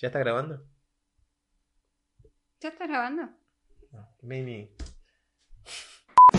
[0.00, 0.64] ¿Ya está grabando?
[2.60, 3.30] ¿Ya estás grabando?
[3.90, 4.08] No.
[4.22, 4.70] Mimi.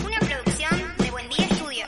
[0.02, 1.86] Una producción de Buen Día Estudio.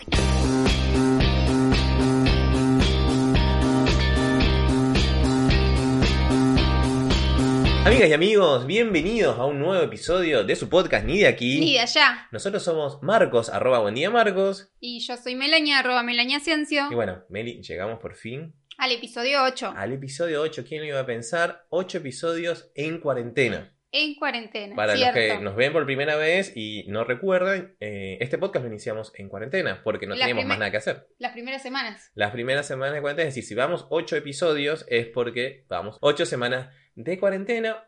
[7.87, 11.59] Amigas y amigos, bienvenidos a un nuevo episodio de su podcast Ni de aquí.
[11.59, 12.29] Ni de allá.
[12.33, 14.71] Nosotros somos Marcos, arroba buen día Marcos.
[14.79, 16.89] Y yo soy Melania, arroba Melania Ciencio.
[16.91, 19.75] Y bueno, Meli, llegamos por fin Al episodio 8.
[19.77, 20.65] al episodio 8.
[20.67, 21.67] ¿Quién lo iba a pensar?
[21.71, 23.77] 8 episodios en cuarentena.
[23.95, 24.75] En cuarentena.
[24.75, 25.19] Para cierto.
[25.19, 29.13] los que nos ven por primera vez y no recuerdan, eh, este podcast lo iniciamos
[29.17, 31.09] en cuarentena porque no teníamos más nada que hacer.
[31.19, 32.11] Las primeras semanas.
[32.15, 36.25] Las primeras semanas de cuarentena, es decir, si vamos 8 episodios es porque vamos 8
[36.25, 37.85] semanas de cuarentena.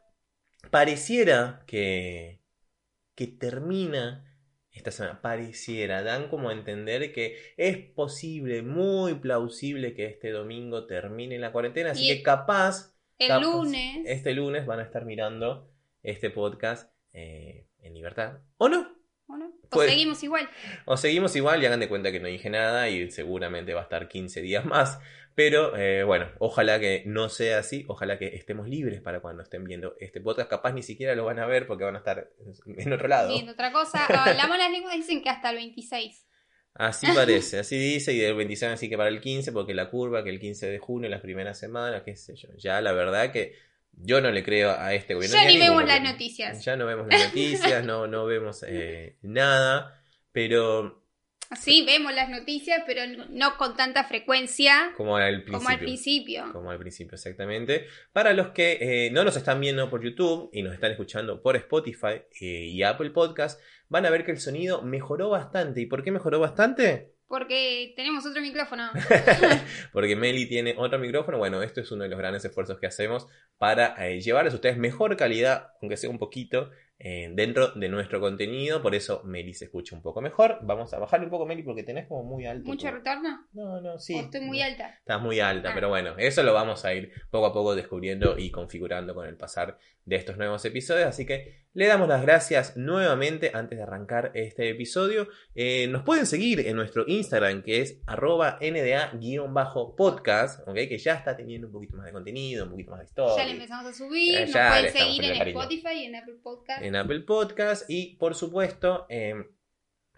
[0.71, 2.43] Pareciera que,
[3.15, 4.34] que termina
[4.75, 5.21] esta semana.
[5.23, 11.53] Pareciera, dan como a entender que es posible, muy plausible que este domingo termine la
[11.53, 11.93] cuarentena.
[11.93, 14.03] Así Y que capaz, El capaz, lunes.
[14.07, 15.71] este lunes van a estar mirando
[16.03, 18.39] este podcast eh, en libertad.
[18.59, 18.94] ¿O no?
[19.65, 19.77] ¿O no?
[19.77, 20.49] O Pues- seguimos igual.
[20.85, 23.85] O seguimos igual y hagan de cuenta que no dije nada y seguramente va a
[23.85, 24.99] estar 15 días más.
[25.35, 29.65] Pero eh, bueno, ojalá que no sea así, ojalá que estemos libres para cuando estén
[29.65, 30.49] viendo este podcast.
[30.49, 32.31] Capaz ni siquiera lo van a ver porque van a estar
[32.67, 33.31] en otro lado.
[33.33, 34.07] Viendo otra cosa.
[34.09, 36.25] Ah, las lenguas dicen que hasta el 26.
[36.77, 40.25] Así parece, así dice, y del 26 así que para el 15, porque la curva,
[40.25, 42.49] que el 15 de junio, las primeras semanas, qué sé yo.
[42.57, 43.55] Ya la verdad que
[43.97, 45.37] yo no le creo a este gobierno.
[45.37, 46.65] Ya ni vemos las noticias.
[46.65, 51.05] Ya no vemos las noticias, no, no vemos eh, nada, pero
[51.57, 55.59] Sí, vemos las noticias, pero no con tanta frecuencia como al principio.
[55.59, 56.53] como al principio.
[56.53, 57.87] Como al principio, exactamente.
[58.13, 61.57] Para los que eh, no nos están viendo por YouTube y nos están escuchando por
[61.57, 65.81] Spotify eh, y Apple Podcast, van a ver que el sonido mejoró bastante.
[65.81, 67.14] ¿Y por qué mejoró bastante?
[67.27, 68.91] Porque tenemos otro micrófono.
[69.93, 71.39] Porque Meli tiene otro micrófono.
[71.39, 73.27] Bueno, esto es uno de los grandes esfuerzos que hacemos
[73.59, 78.21] para eh, llevarles a ustedes mejor calidad, aunque sea un poquito, eh, dentro de nuestro
[78.21, 78.83] contenido.
[78.83, 80.59] Por eso Meli se escucha un poco mejor.
[80.63, 82.67] Vamos a bajarle un poco, Meli, porque tenés como muy alto.
[82.67, 83.47] ¿Mucho tu- retorno?
[83.53, 84.15] No, no, sí.
[84.15, 84.89] ¿O estoy muy alta?
[84.99, 85.75] Estás muy alta, Ah.
[85.75, 89.37] pero bueno, eso lo vamos a ir poco a poco descubriendo y configurando con el
[89.37, 91.07] pasar de estos nuevos episodios.
[91.09, 95.29] Así que le damos las gracias nuevamente antes de arrancar este episodio.
[95.55, 100.75] Eh, nos pueden seguir en nuestro Instagram que es arroba nda-podcast, ¿ok?
[100.75, 103.37] que ya está teniendo un poquito más de contenido, un poquito más de historia.
[103.37, 104.39] Ya le empezamos a subir.
[104.39, 105.49] Eh, Nos pueden seguir en.
[105.49, 106.83] Spotify y en Apple Podcast.
[106.85, 109.35] En Apple Podcast y por supuesto eh,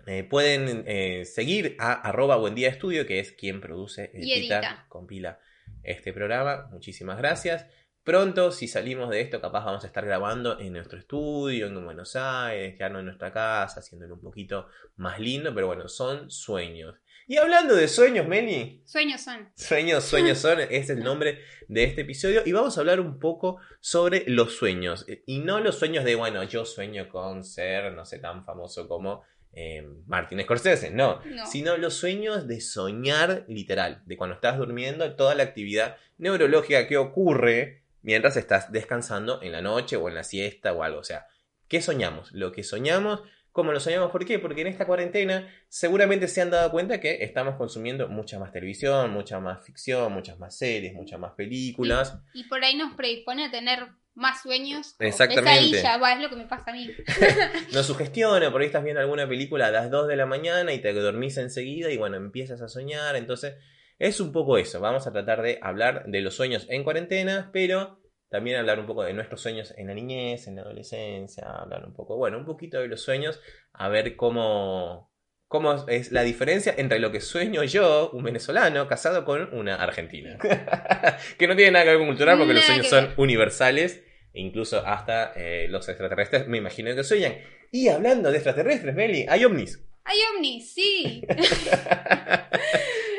[0.06, 4.87] eh, pueden eh, seguir a arroba buen día estudio que es quien produce, edita.
[4.88, 5.38] compila
[5.84, 6.69] este programa.
[6.72, 7.66] Muchísimas gracias.
[8.03, 12.15] Pronto, si salimos de esto, capaz vamos a estar grabando en nuestro estudio, en Buenos
[12.16, 16.97] Aires, quedarnos en nuestra casa, haciéndolo un poquito más lindo, pero bueno, son sueños.
[17.29, 19.49] Y hablando de sueños, Meli, Sueños son.
[19.57, 22.43] Sueños, sueños son, es el nombre de este episodio.
[22.47, 25.05] Y vamos a hablar un poco sobre los sueños.
[25.27, 29.25] Y no los sueños de, bueno, yo sueño con ser, no sé, tan famoso como
[29.53, 31.21] eh, Martin Scorsese, no.
[31.25, 31.47] No.
[31.47, 36.97] Sino los sueños de soñar literal, de cuando estás durmiendo, toda la actividad neurológica que
[36.97, 41.01] ocurre mientras estás descansando en la noche o en la siesta o algo.
[41.01, 41.27] O sea,
[41.67, 42.31] ¿qué soñamos?
[42.31, 43.23] Lo que soñamos.
[43.56, 44.11] ¿Cómo lo soñamos?
[44.11, 44.39] ¿Por qué?
[44.39, 49.11] Porque en esta cuarentena seguramente se han dado cuenta que estamos consumiendo mucha más televisión,
[49.11, 52.21] mucha más ficción, muchas más series, muchas más películas.
[52.34, 54.95] Y por ahí nos predispone a tener más sueños.
[54.99, 55.83] Exactamente.
[55.83, 56.91] va, es lo que me pasa a mí.
[57.72, 60.78] Nos sugestiona, por ahí estás viendo alguna película a las 2 de la mañana y
[60.81, 63.16] te dormís enseguida y bueno, empiezas a soñar.
[63.16, 63.56] Entonces,
[63.99, 64.81] es un poco eso.
[64.81, 69.05] Vamos a tratar de hablar de los sueños en cuarentena, pero también hablar un poco
[69.05, 72.81] de nuestros sueños en la niñez, en la adolescencia, hablar un poco, bueno, un poquito
[72.81, 73.41] de los sueños,
[73.73, 75.13] a ver cómo,
[75.47, 80.39] cómo es la diferencia entre lo que sueño yo, un venezolano, casado con una argentina.
[81.39, 83.15] que no tiene nada que ver con cultural porque los sueños son ver.
[83.17, 87.37] universales, inclo hasta eh, los extraterrestres me imagino que sueñan.
[87.71, 89.83] Y hablando de extraterrestres, Meli, hay ovnis.
[90.05, 91.23] Hay ovnis, sí.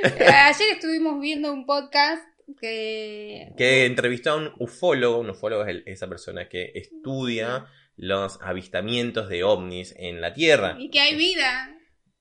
[0.04, 2.24] Ayer estuvimos viendo un podcast
[2.60, 3.54] que...
[3.58, 7.66] Que entrevistó a un ufólogo, un ufólogo es el- esa persona que estudia
[7.96, 10.76] los avistamientos de ovnis en la Tierra.
[10.80, 11.74] Y que hay vida.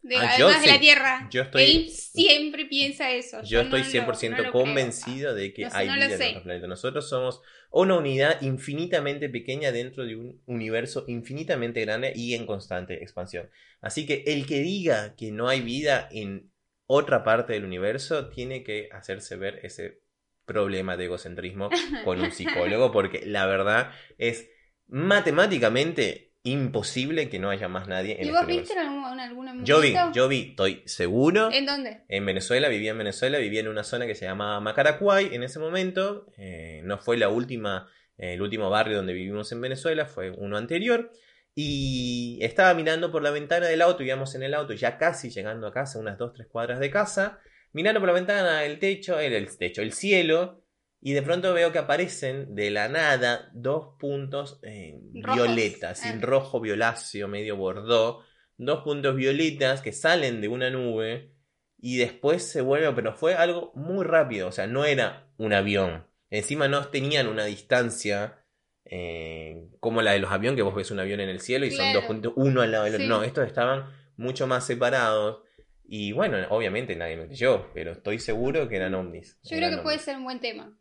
[0.03, 0.73] De, Ah, yo además de sí.
[0.75, 1.29] la Tierra.
[1.33, 3.43] Yo estoy- Él siempre piensa eso.
[3.43, 6.29] Yo estoy lo- 100% no lo convencido de que No hay vida en sé.
[6.31, 6.67] otro planeta.
[6.69, 7.41] Nosotros somos
[7.73, 13.51] una unidad infinitamente pequeña dentro de un universo infinitamente grande y en constante expansión.
[13.81, 16.53] Así que el que diga que no hay vida en
[16.87, 20.03] otra parte del universo tiene que hacerse ver ese
[20.47, 21.69] problema de egocentrismo
[22.05, 24.49] con un psicólogo porque la verdad es
[24.89, 29.21] matemáticamente imposible que no haya más nadie en ¿Y este vos viste en algún, en
[29.21, 31.51] algún Yo vi, yo vi, estoy seguro.
[31.51, 32.05] ¿En dónde?
[32.09, 35.59] En Venezuela, vivía en Venezuela, vivía en una zona que se llamaba Macaracuay en ese
[35.59, 36.27] momento.
[36.37, 41.11] eh, no fue la última El último barrio donde vivimos en Venezuela fue uno anterior.
[41.55, 45.67] Y estaba mirando por la ventana del auto, íbamos en el auto, ya casi llegando
[45.67, 47.41] a casa, unas 2-3 cuadras de casa.
[47.77, 50.63] Mirando por la ventana el techo, el, el techo, el cielo.
[51.03, 56.11] Y de pronto veo que aparecen de la nada dos puntos eh, violetas, Ah.
[56.11, 58.25] en rojo violáceo, medio bordó.
[58.57, 61.33] Dos puntos violetas que salen de una nube
[61.79, 66.07] y después se vuelven, pero fue algo muy rápido, o sea, no era un avión.
[66.31, 68.43] Encima no tenían una distancia
[68.87, 71.73] eh, como la de los aviones, que vos ves un avión en el cielo y
[71.73, 73.05] son dos puntos, uno al lado del otro.
[73.05, 73.11] Sí.
[73.11, 73.85] No, estos estaban
[74.17, 75.43] mucho más separados.
[75.89, 79.39] Y bueno, obviamente nadie me creyó, pero estoy seguro que eran ovnis.
[79.45, 80.77] Yo Eran creo que puede ser un buen tema.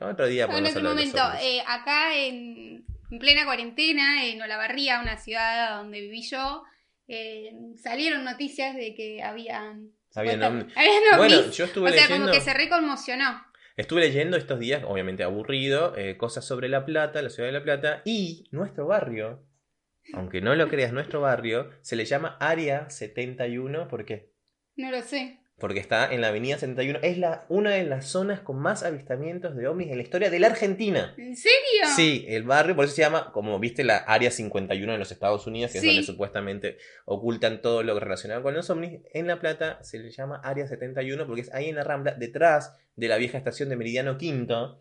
[0.00, 4.26] Otro día en podemos otro hablar de los momento, eh, acá en, en plena cuarentena,
[4.26, 6.64] en Olavarría, una ciudad donde viví yo,
[7.08, 9.92] eh, salieron noticias de que habían...
[10.14, 10.76] Habían ovnis.
[10.76, 11.56] habían Bueno, ovnis.
[11.56, 12.26] yo estuve o sea, leyendo.
[12.26, 13.44] como que se reconmocionó.
[13.76, 17.64] Estuve leyendo estos días, obviamente aburrido, eh, cosas sobre La Plata, la ciudad de La
[17.64, 19.44] Plata, y nuestro barrio,
[20.12, 24.33] aunque no lo creas, nuestro barrio se le llama Área 71, ¿por qué?
[24.76, 25.38] No lo sé.
[25.56, 29.54] Porque está en la avenida 71, es la, una de las zonas con más avistamientos
[29.54, 31.14] de ovnis en la historia de la Argentina.
[31.16, 31.60] ¿En serio?
[31.94, 35.46] Sí, el barrio, por eso se llama, como viste, la Área 51 en los Estados
[35.46, 35.86] Unidos, que Sí.
[35.88, 39.00] es donde supuestamente ocultan todo lo relacionado con los ovnis.
[39.12, 42.76] En La Plata se le llama Área 71 porque es ahí en la Rambla, detrás
[42.96, 44.80] de la vieja estación de Meridiano Quinto.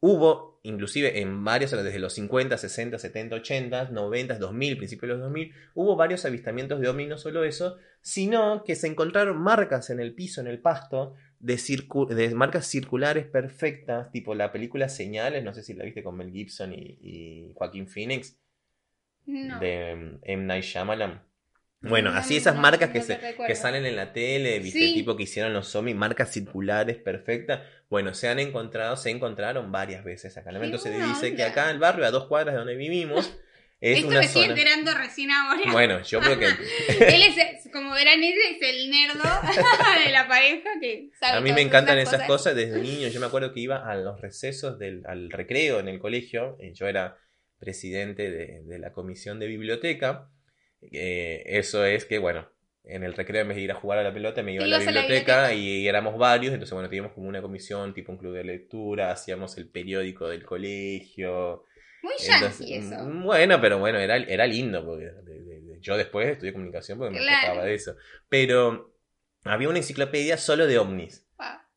[0.00, 5.22] Hubo, inclusive en varios, desde los 50, 60, 70, 80, 90, 2000, principios de los
[5.24, 9.98] 2000, hubo varios avistamientos de ovnis, no solo eso, sino que se encontraron marcas en
[9.98, 15.42] el piso, en el pasto, de, circu- de marcas circulares perfectas, tipo la película Señales,
[15.42, 18.36] no sé si la viste con Mel Gibson y, y Joaquín Phoenix,
[19.26, 19.58] No.
[19.60, 20.44] de mm, M.
[20.44, 21.22] Night Shyamalan.
[21.80, 24.94] Bueno, No, así esas no, marcas que, se, que salen en la tele, viste, Sí.
[24.94, 27.60] tipo que hicieron los zombies, marcas circulares perfectas.
[27.88, 30.50] Bueno, se han encontrado, se encontraron varias veces acá.
[30.50, 33.26] Entonces dice que acá el barrio, a dos cuadras de donde vivimos,
[33.80, 34.54] es Esto una me estoy zona.
[34.54, 35.72] enterando recién ahora.
[35.72, 36.46] Bueno, yo creo que
[37.14, 39.22] Él es, como verán, él es el nerdo
[40.04, 43.08] de la pareja que sabe A mí me encantan esas cosas desde niño.
[43.08, 46.56] Yo me acuerdo que iba a los recesos del al recreo en el colegio.
[46.60, 47.16] eh, Yo era
[47.58, 50.28] presidente de, de la comisión de biblioteca.
[50.92, 52.48] Eh, eso es que, bueno,
[52.84, 54.66] en el recreo en vez de ir a jugar a la pelota me iba a
[54.66, 56.52] la ibas a la biblioteca, y éramos varios.
[56.54, 59.10] Entonces, bueno, teníamos como una comisión, tipo un club de lectura.
[59.12, 61.64] Hacíamos el periódico del colegio.
[62.02, 63.04] Muy Entonces, yankee eso.
[63.04, 66.98] mm, Bueno, pero bueno, era, era lindo, porque de- de- de- yo después estudié comunicación
[66.98, 67.48] porque me Claro.
[67.48, 67.96] ocupaba de eso.
[68.28, 68.94] Pero
[69.44, 71.27] había una enciclopedia solo de ovnis.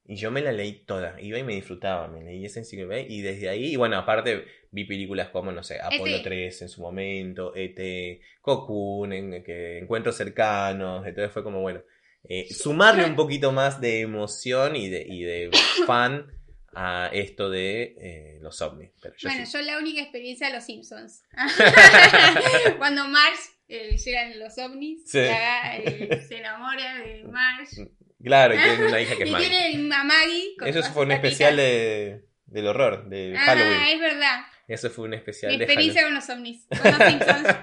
[0.06, 3.22] Y yo me la leí toda, iba y me disfrutaba, me leí esa enciclopedia y
[3.22, 6.24] desde ahí, y bueno, aparte vi películas como, no sé, Apolo E.T..
[6.24, 11.82] 3 en su momento, E.T., Cocoon, en, que Encuentros Cercanos, entonces fue como, bueno,
[12.28, 15.50] eh, sumarle un poquito más de emoción y de, y de
[15.86, 16.32] fan
[16.74, 18.92] a esto de eh, los ovnis.
[19.02, 19.54] Pero yo bueno, sí.
[19.54, 21.24] yo la única experiencia de los Simpsons.
[22.78, 25.20] Cuando Marge eh, llegan los ovnis, Sí.
[25.20, 27.92] eh, se enamora de Marge.
[28.24, 29.50] Claro, y tiene una hija que es y Maggie.
[29.50, 30.56] tiene a Maggie.
[30.58, 33.82] con Eso fue un especial de, del horror, de Ah, Halloween.
[33.94, 34.40] es verdad.
[34.68, 36.22] Eso fue un especial Mi de experiencia Halloween.
[36.22, 36.68] con los ovnis.
[36.82, 37.56] Con los Simpsons.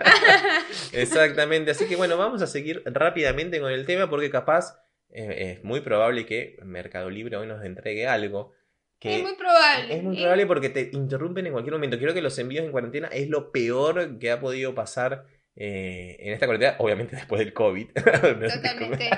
[0.92, 4.78] Exactamente, así que bueno, vamos a seguir rápidamente con el tema porque capaz
[5.10, 8.52] eh, es muy probable que Mercado Libre hoy nos entregue algo
[8.98, 9.94] que es muy probable.
[9.94, 10.22] es muy ¿eh?
[10.22, 11.98] probable porque te interrumpen en cualquier momento.
[11.98, 15.24] Creo que los envíos en cuarentena es lo peor que ha podido pasar
[15.54, 17.88] eh, en esta cuarentena, obviamente después del COVID.
[17.92, 19.10] Totalmente.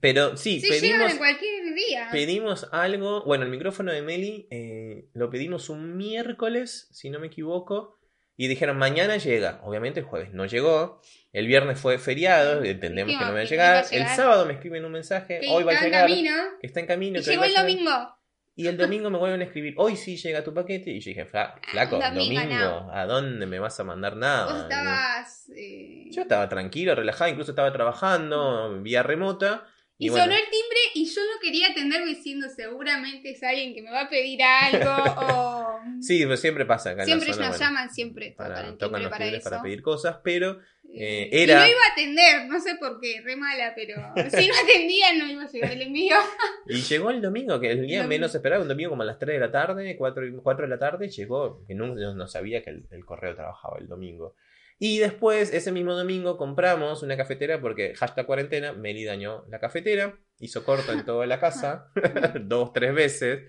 [0.00, 2.08] Pero sí, sí, llegan pedimos, en cualquier día.
[2.10, 3.22] pedimos algo.
[3.24, 7.98] Bueno, el micrófono de Meli eh, lo pedimos un miércoles, si no me equivoco.
[8.36, 9.60] Y dijeron, mañana llega.
[9.64, 11.02] Obviamente el jueves no llegó.
[11.32, 13.84] El viernes fue feriado, entendemos que no va a llegar.
[13.90, 16.08] El sábado me escriben un mensaje, Que hoy va a en llegar.
[16.08, 16.32] camino.
[16.60, 17.18] que está en camino.
[17.18, 18.16] Y llegó el domingo.
[18.56, 20.90] Y el domingo me vuelven a escribir, hoy sí llega tu paquete.
[20.90, 22.90] Y yo dije, "Fla- flaco, domingo domingo, no.
[22.92, 24.52] ¿a dónde me vas a mandar nada?
[24.52, 25.50] Vos estabas.
[25.56, 29.66] eh, Yo estaba tranquilo, relajado, incluso estaba trabajando vía remota.
[30.00, 33.82] Y, bueno, sonó el timbre y yo lo quería atender diciendo seguramente es alguien que
[33.82, 34.90] me va a pedir algo
[35.20, 35.80] o...
[36.00, 38.68] Sí, pero siempre pasa acá en siempre la zona, nos bueno, llaman, siempre tocan para,
[38.68, 39.50] el tocan los para eso.
[39.50, 40.58] para pedir cosas, pero
[40.92, 43.94] Eh, eh, era- Y no iba a atender, no sé por qué, re mala, pero
[44.30, 46.16] si no atendía no iba a llegar el envío.
[46.66, 49.34] Y llegó el domingo, que el día menos esperado, un domingo como a las 3
[49.34, 52.70] de la tarde, 4, y- 4 de la tarde, llegó, que no, no sabía que
[52.70, 54.34] el, el correo trabajaba el domingo.
[54.82, 60.18] Y después, ese mismo domingo, compramos una cafetera porque hashtag cuarentena, Meli dañó la cafetera.
[60.40, 61.90] Hizo corto en toda la casa,
[62.42, 63.48] dos, tres veces.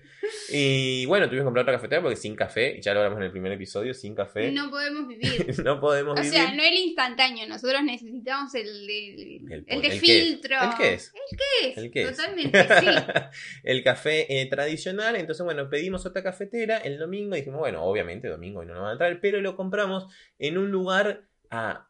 [0.50, 3.32] Y bueno, tuvimos que comprar otra cafetera porque sin café, ya lo hablamos en el
[3.32, 5.46] primer episodio, sin café no, No podemos vivir.
[5.80, 6.38] podemos O vivir.
[6.38, 10.56] sea, no el instantáneo, nosotros necesitamos el de, El el, de ¿el filtro.
[10.62, 11.12] ¿El qué es?
[11.14, 11.78] ¿El qué es?
[11.78, 12.16] ¿El qué es?
[12.16, 12.86] Totalmente, sí.
[13.64, 15.16] el café eh, tradicional.
[15.16, 17.34] Entonces, bueno, pedimos otra cafetera el domingo.
[17.34, 20.06] Y dijimos, bueno, obviamente domingo y no nos van a traer, pero lo compramos
[20.38, 21.88] en un lugar a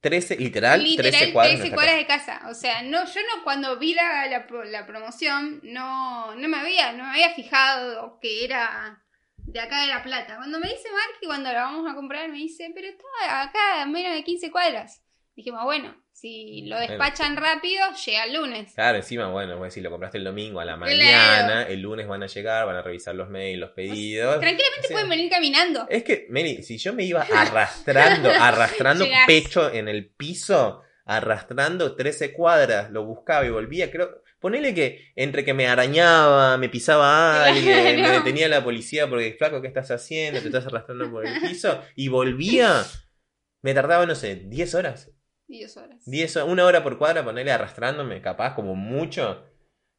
[0.00, 1.52] 13, literal, Literal, 13 cuadras.
[1.52, 2.48] de 13 nuestra cuadras de casa.
[2.50, 6.92] O sea, no, yo no cuando vi la, la, la promoción, no, no me había,
[6.92, 9.02] no me había fijado que era
[9.36, 10.36] de acá de La Plata.
[10.36, 13.86] Cuando me dice Marky, cuando la vamos a comprar, me dice, pero está acá a
[13.86, 15.02] menos de 15 cuadras.
[15.40, 18.74] Dijimos, bueno, si lo despachan rápido, llega el lunes.
[18.74, 20.90] Claro, encima, bueno, pues, si lo compraste el domingo a la Claro.
[20.94, 24.38] mañana, el lunes van a llegar, van a revisar los mails, los pedidos.
[24.38, 25.86] Tranquilamente O sea, pueden venir caminando.
[25.88, 32.34] Es que, Meli, si yo me iba arrastrando, arrastrando pecho en el piso, arrastrando 13
[32.34, 34.22] cuadras, lo buscaba y volvía, creo.
[34.40, 39.62] Ponele que entre que me arañaba, me pisaba alguien, me detenía la policía porque, flaco,
[39.62, 40.40] ¿qué estás haciendo?
[40.40, 41.82] Te estás arrastrando por el piso.
[41.96, 42.84] Y volvía,
[43.62, 45.10] me tardaba, no sé, 10 horas.
[45.50, 46.02] 10 horas.
[46.06, 49.44] 10 horas, una hora por cuadra, ponerle arrastrándome, capaz, como mucho.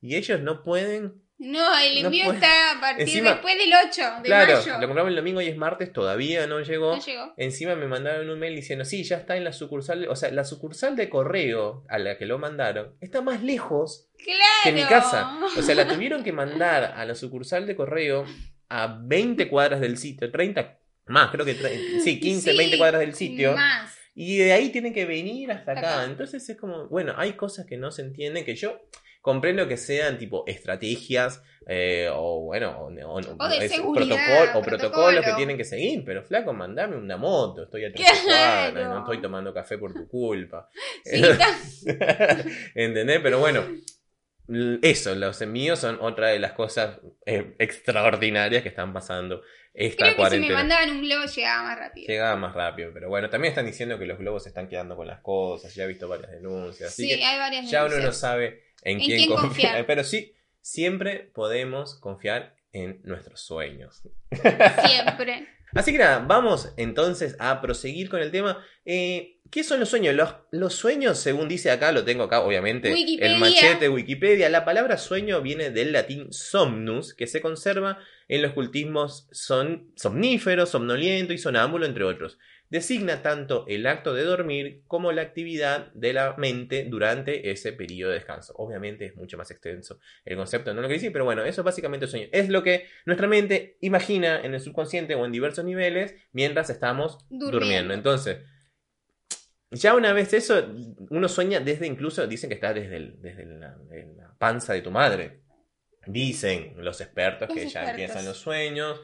[0.02, 1.22] Y ellos no pueden.
[1.38, 4.74] No, el envío está a partir Encima- después del 8 de claro, mayo.
[4.80, 6.96] lo compramos el domingo y es martes, todavía no llegó.
[6.96, 7.34] No llegó.
[7.36, 10.44] Encima me mandaron un mail diciendo, sí, ya está en la sucursal, o sea, la
[10.44, 14.40] sucursal de correo a la que lo mandaron está más lejos Claro.
[14.64, 15.40] que mi casa.
[15.58, 18.24] O sea, la tuvieron que mandar a la sucursal de correo
[18.70, 20.78] a 20 cuadras del sitio, 30
[21.08, 21.56] más, creo que,
[22.04, 23.54] sí, 15, Sí, 20 cuadras del sitio.
[23.54, 23.98] Más.
[24.14, 26.02] Y de ahí tienen que venir hasta acá.
[26.02, 26.06] Acá.
[26.06, 28.80] Entonces es como, bueno, hay cosas que no se entienden que yo
[29.22, 34.42] comprendo que sean tipo estrategias eh, o bueno, o, o- O de es seguridad, protocolo,
[34.42, 34.64] o protocolo.
[34.64, 38.72] protocolos que tienen que seguir, pero flaco, mandame una moto, estoy a tres Claro.
[38.74, 40.68] cuadras, no estoy tomando café por tu culpa.
[41.06, 41.22] Sí,
[42.76, 43.20] ¿Entendés?
[43.22, 43.64] Pero bueno,
[44.82, 49.42] eso, los envíos son otra de las cosas eh, extraordinarias que están pasando
[49.74, 52.08] esta Creo que si me mandaban un globo llegaba más rápido.
[52.08, 55.08] Llegaba más rápido, pero bueno, también están diciendo que los globos se están quedando con
[55.08, 58.12] las cosas, ya he visto varias denuncias, así Sí, que hay varias ya uno no
[58.12, 59.86] sabe en, ¿En quién, quién confiar, confiar?
[59.88, 64.02] pero sí, siempre podemos confiar en nuestros sueños.
[64.86, 65.48] Siempre.
[65.74, 68.64] Así que nada, vamos entonces a proseguir con el tema.
[68.86, 70.16] Eh, ¿Qué son los sueños?
[70.16, 73.34] Los, los sueños, según dice acá, lo tengo acá, obviamente, Wikipedia.
[73.34, 74.50] el machete Wikipedia.
[74.50, 78.00] La palabra sueño viene del latín somnus, que se conserva
[78.30, 82.38] en los cultismos son, somnífero, somnoliento y sonámbulo, entre otros.
[82.72, 88.12] Designa tanto el acto de dormir como la actividad de la mente durante ese periodo
[88.12, 88.54] de descanso.
[88.56, 91.66] Obviamente es mucho más extenso el concepto, no lo que dice, pero bueno, eso es
[91.66, 92.28] básicamente el sueño.
[92.32, 97.18] Es lo que nuestra mente imagina en el subconsciente o en diversos niveles mientras estamos
[97.30, 97.52] durmiendo.
[97.60, 97.94] Durmiendo.
[97.94, 98.38] Entonces,
[99.72, 100.66] ya una vez eso,
[101.10, 103.78] uno sueña desde incluso, dicen que está desde, el- desde la,
[104.38, 105.42] panza de tu madre.
[106.08, 109.02] Dicen los expertos Los que ya empiezan los sueños.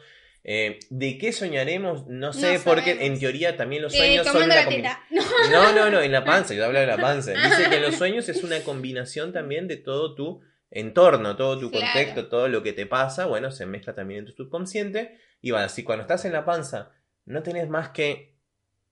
[0.49, 2.07] Eh, ¿De qué soñaremos?
[2.07, 3.03] No sé, No porque sabemos.
[3.05, 5.01] en teoría también los Eh, sueños son una la.
[5.51, 5.89] No, No.
[5.89, 7.31] no, en la panza, yo hablo de la panza.
[7.59, 11.85] Dice que los sueños es una combinación también de todo tu entorno, todo tu Claro.
[11.85, 15.17] contexto, todo lo que te pasa, bueno, se mezcla también en tu subconsciente.
[15.41, 16.91] Y va, así cuando estás en la panza,
[17.25, 18.36] no tenés más que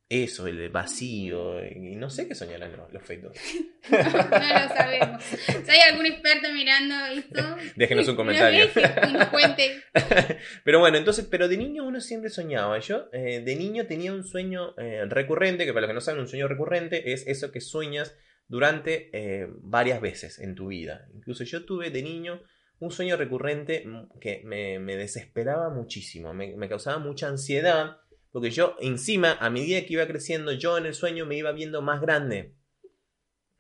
[0.08, 3.38] eso, el vacío, y no sé qué soñarán los, los fetos.
[3.88, 5.24] No lo sabemos.
[5.24, 8.66] Si hay algún experto mirando esto, Déjenos un comentario.
[8.66, 9.84] nos deje y nos cuente.
[10.64, 12.80] Pero bueno, entonces, pero de niño uno siempre soñaba.
[12.80, 16.22] Yo eh, de niño tenía un sueño eh, recurrente, que para los que no saben,
[16.22, 18.16] un sueño recurrente es eso que sueñas
[18.48, 21.08] durante eh, varias veces en tu vida.
[21.14, 22.42] Incluso yo tuve de niño
[22.80, 27.98] un sueño recurrente mm, que me, me desesperaba muchísimo, me, me causaba mucha ansiedad,
[28.36, 31.82] porque yo encima, a medida que iba creciendo, yo en el sueño me iba viendo
[31.82, 32.54] más grande.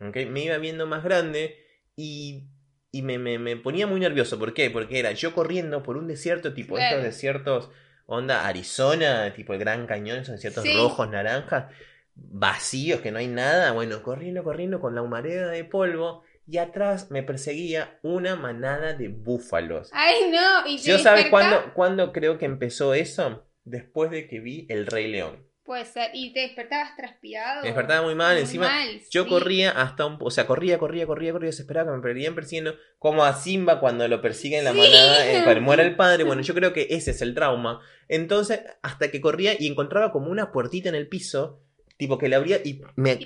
[0.01, 0.17] ¿Ok?
[0.29, 1.55] Me iba viendo más grande
[1.95, 2.43] y,
[2.91, 4.37] y me, me- me ponía muy nervioso.
[4.37, 4.69] ¿Por qué?
[4.69, 7.69] Porque era yo corriendo por un desierto tipo estos desiertos,
[8.05, 10.73] onda Arizona, tipo el Gran Cañón, esos desiertos Sí.
[10.75, 11.71] rojos, naranjas,
[12.15, 13.71] vacíos, que no hay nada.
[13.71, 16.23] Bueno, corriendo, corriendo con la humareda de polvo.
[16.47, 19.89] Y atrás me perseguía una manada de búfalos.
[19.93, 20.67] Ay, no.
[20.67, 23.47] ¿Y ¿Yo sabes cuándo, cuándo creo que empezó eso?
[23.65, 25.43] Después de que vi El Rey León.
[25.63, 26.11] Puede ser.
[26.13, 27.61] ¿Y te despertabas transpirado?
[27.63, 29.29] Me despertaba muy mal, Muy encima mal, Yo sí.
[29.29, 30.17] corría hasta un...
[30.21, 32.75] O sea, corría, corría, corría, corría, desesperado, que me perdían persiguiendo.
[32.99, 34.77] Como a Simba cuando lo persiguen en la Sí.
[34.77, 36.23] manada, eh, cuando muere el padre.
[36.35, 37.81] Bueno, yo creo que ese es el trauma.
[38.07, 41.63] Entonces, hasta que corría y encontraba como una puertita en el piso,
[41.97, 43.17] tipo que la abría y me,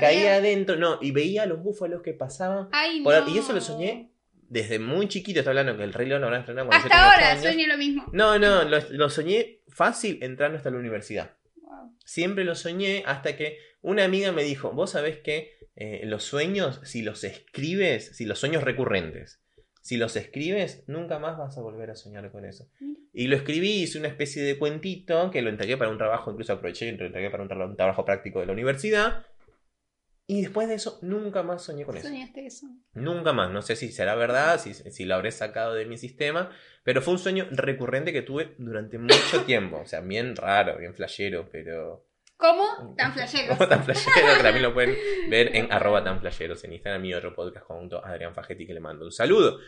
[0.00, 0.76] caía adentro.
[0.76, 2.68] No, y veía a los búfalos que pasaban.
[2.72, 3.28] Ay, por- no.
[3.34, 4.12] Y eso lo soñé
[4.48, 5.40] desde muy chiquito.
[5.40, 7.42] Estoy hablando que el Rey León lo habrán estrenado cuando yo Hasta tenía ahora años.
[7.42, 8.06] sueño lo mismo.
[8.12, 11.36] No, no, lo, lo soñé fácil entrando hasta la universidad.
[11.62, 11.96] Wow.
[12.04, 16.80] Siempre lo soñé hasta que una amiga me dijo, vos sabés que eh, los sueños,
[16.84, 19.40] si los escribes, si los sueños recurrentes,
[19.82, 22.68] si los escribes, nunca más vas a volver a soñar con eso.
[23.12, 26.54] Y lo escribí, hice una especie de cuentito que lo entregué para un trabajo, incluso
[26.54, 29.24] aproveché y lo entregué para un, tra- un trabajo práctico de la universidad.
[30.28, 32.08] Y después de eso, nunca más soñé con eso.
[32.08, 32.66] Soñaste eso.
[32.94, 33.50] Nunca más.
[33.52, 36.50] No sé si será verdad, si, si lo habré sacado de mi sistema,
[36.82, 39.78] pero fue un sueño recurrente que tuve durante mucho tiempo.
[39.78, 42.04] O sea, bien raro, bien flashero, pero...
[42.36, 42.94] ¿Cómo?
[42.98, 43.56] Tan flasheros.
[43.56, 43.86] Como tan
[44.42, 44.96] también lo pueden
[45.30, 48.74] ver en arroba tan flasheros en Instagram y otro podcast junto a Adrián Fajetti que
[48.74, 49.58] le mando un saludo.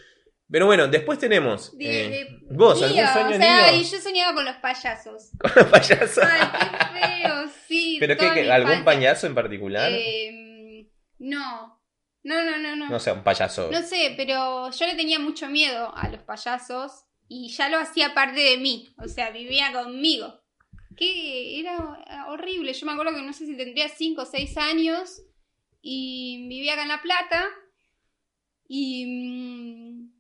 [0.51, 1.73] Pero bueno, después tenemos...
[1.79, 3.81] Eh, ¿Vos, algún sueño o sea, niño?
[3.81, 5.31] y yo soñaba con los payasos.
[5.39, 6.25] Con los payasos.
[6.25, 7.97] Ay, qué feo, sí.
[8.01, 9.91] ¿Pero qué, algún payaso en particular?
[9.93, 10.48] Eh,
[11.19, 11.79] no.
[12.25, 12.89] No, no, no, no.
[12.89, 13.71] no sé, un payaso.
[13.71, 18.13] No sé, pero yo le tenía mucho miedo a los payasos y ya lo hacía
[18.15, 20.41] parte de mí, o sea, vivía conmigo.
[20.97, 25.23] Que era horrible, yo me acuerdo que no sé si tendría 5 o 6 años
[25.81, 27.47] y vivía acá en La Plata
[28.67, 30.18] y mm,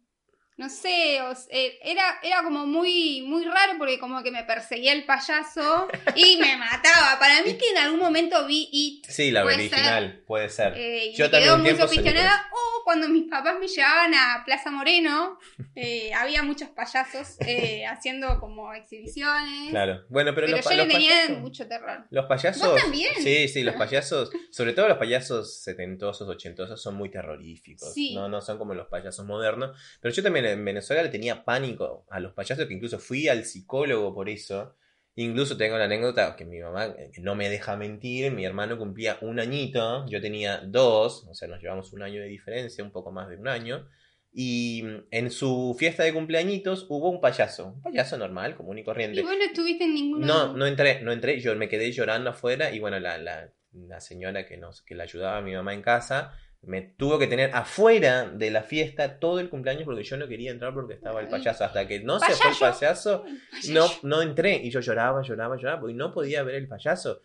[0.58, 4.92] no sé, o eh, era, era como muy, muy raro porque como que me perseguía
[4.92, 5.86] el payaso
[6.16, 7.16] y me mataba.
[7.20, 10.76] Para mí que en algún momento vi It Sí, la puede original, puede ser.
[10.76, 12.50] eh, y Yo me también muy sugestionada.
[12.88, 15.38] Cuando mis papás me llevaban a Plaza Moreno,
[15.75, 19.68] eh, había muchos payasos eh, haciendo como exhibiciones.
[19.71, 20.07] Claro.
[20.09, 21.38] Bueno, pero, pero los, yo pa- le los tenía payasos.
[21.40, 22.07] mucho terror.
[22.09, 22.66] Los payasos.
[22.73, 23.11] ¿Vos también?
[23.18, 24.30] Sí, sí, los payasos.
[24.50, 27.92] Sobre todo los payasos setentosos, ochentosos son muy terroríficos.
[27.92, 28.14] Sí.
[28.14, 29.76] No, no son como los payasos modernos.
[30.00, 33.45] Pero yo también en Venezuela le tenía pánico a los payasos, que incluso fui al
[33.45, 34.75] psicólogo por eso.
[35.20, 38.30] Incluso tengo la anécdota que mi mamá eh, que no me deja mentir.
[38.30, 42.28] Mi hermano cumplía un añito, yo tenía dos, o sea, nos llevamos un año de
[42.28, 43.88] diferencia, un poco más de un año.
[44.32, 48.84] Y mm, en su fiesta de cumpleañitos hubo un payaso, un payaso normal, común y
[48.84, 49.18] corriente.
[49.18, 50.25] Y vos no estuviste en ninguno.
[50.25, 54.00] No, no entré, no entré, yo me quedé llorando afuera y bueno, la, la, la
[54.00, 57.54] señora que nos, que le ayudaba a mi mamá en casa, me tuvo que tener
[57.54, 61.28] afuera de la fiesta todo el cumpleaños porque yo no quería entrar porque estaba el
[61.28, 61.64] payaso.
[61.64, 63.22] Hasta que no se fue el ¿Payaso?
[63.22, 64.56] payaso, no, no entré.
[64.56, 67.22] Y yo lloraba, lloraba, lloraba porque no podía ver el payaso.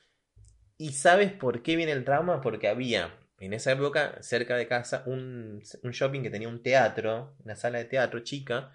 [0.78, 2.42] ¿Y sabes por qué viene el trauma?
[2.42, 7.36] Porque había en esa época, cerca de casa, un, un shopping que tenía un teatro,
[7.44, 8.72] una sala de teatro chica,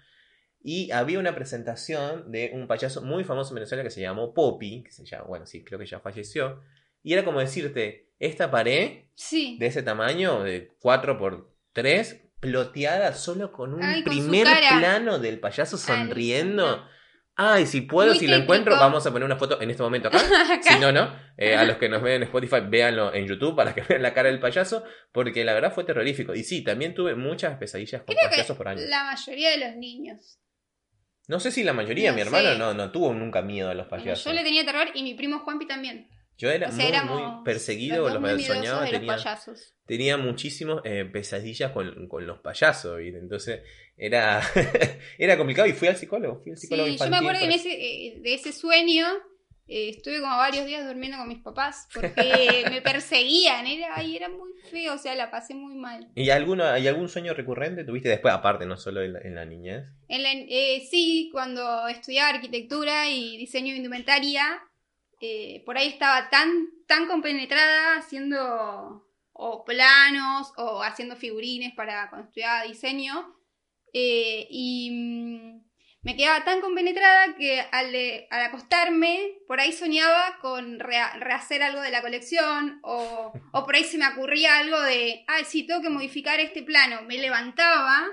[0.61, 4.83] y había una presentación de un payaso muy famoso en Venezuela que se llamó Poppy,
[4.83, 6.61] que se llama, bueno, sí, creo que ya falleció,
[7.01, 9.57] y era como decirte, esta pared Sí.
[9.59, 14.47] de ese tamaño, de 4 por 3 ploteada solo con un Ay, con su primer
[14.77, 16.85] plano del payaso sonriendo.
[17.35, 20.09] Ay, si puedo, Muy si lo encuentro, vamos a poner una foto en este momento
[20.09, 20.19] acá.
[20.53, 20.73] Acá.
[20.73, 21.13] Si no, no.
[21.37, 24.13] Eh, a los que nos ven en Spotify, véanlo en YouTube para que vean la
[24.13, 26.35] cara del payaso, porque la verdad fue terrorífico.
[26.35, 28.81] Y sí, también tuve muchas pesadillas con Creo payasos que por año.
[28.87, 30.39] la mayoría de los niños.
[31.27, 33.87] No sé si la mayoría, No mi hermano no, no tuvo nunca miedo a los
[33.89, 34.25] Bueno, payasos.
[34.25, 36.09] yo le tenía terror y mi primo Juanpi también.
[36.39, 39.75] Yo era O sea, muy, perseguido los con los miedosos soñaba, de los tenía, payasos.
[39.85, 40.81] tenía muchísimas
[41.13, 43.19] pesadillas con, con los payasos, ¿viste?
[43.19, 43.61] Entonces
[43.97, 44.41] era,
[45.17, 46.77] era complicado y fui al psicólogo, fui al Sí, yo
[47.09, 49.05] me acuerdo que en por- ese, eh, de ese sueño
[49.67, 54.29] eh, estuve como varios días durmiendo con mis papás porque me perseguían, era, ay, era
[54.29, 56.07] muy feo, o sea, la pasé muy mal.
[56.15, 59.43] ¿Y alguno, hay algún sueño recurrente tuviste después, aparte, no solo en la, en la
[59.45, 59.83] niñez?
[60.07, 64.61] En la- eh, sí, cuando estudiaba arquitectura y diseño de indumentaria,
[65.21, 72.27] eh, por ahí estaba tan, tan compenetrada haciendo o planos o haciendo figurines para cuando
[72.27, 73.35] estudiaba diseño.
[73.93, 75.61] eh, y mm,
[76.01, 81.81] me quedaba tan compenetrada que al, eh, al acostarme, por ahí soñaba con rehacer algo
[81.81, 85.81] de la colección o, o por ahí se me ocurría algo de, ah, sí, tengo
[85.81, 87.01] que modificar este plano.
[87.03, 88.07] Me levantaba